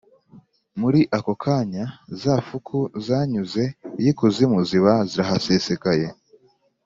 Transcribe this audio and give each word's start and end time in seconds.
Muri 0.79 1.01
ako 1.17 1.33
kanya, 1.43 1.83
za 2.21 2.35
fuku 2.47 2.79
zanyuze 3.05 3.63
iy'ikuzimu 3.99 4.59
ziba 4.69 4.93
zirahasesekaye, 5.09 6.07